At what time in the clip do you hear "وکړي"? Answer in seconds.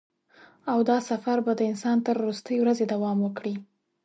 3.21-3.55